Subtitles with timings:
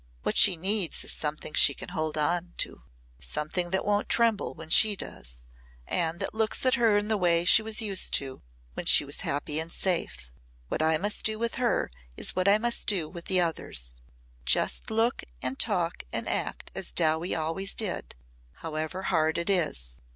[0.23, 2.81] What she needs is something she can hold on to
[3.19, 5.43] something that won't tremble when she does
[5.85, 8.41] and that looks at her in the way she was used to
[8.73, 10.31] when she was happy and safe.
[10.69, 13.93] What I must do with her is what I must do with the others
[14.43, 18.15] just look and talk and act as Dowie always did,
[18.55, 19.97] however hard it is.